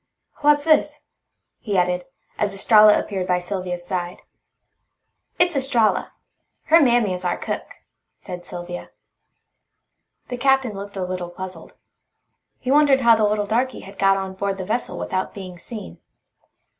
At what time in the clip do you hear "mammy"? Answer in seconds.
6.81-7.13